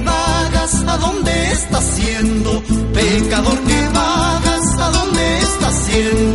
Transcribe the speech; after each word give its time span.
vagas 0.00 0.84
a 0.86 0.96
dónde 0.96 1.52
estás 1.52 1.84
siendo, 1.84 2.62
pecador 2.92 3.58
que 3.60 3.88
vagas 3.94 4.78
a 4.78 4.90
dónde 4.90 5.38
estás 5.38 5.74
siendo. 5.86 6.27